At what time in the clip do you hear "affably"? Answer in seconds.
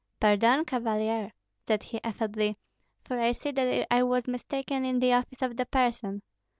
2.03-2.57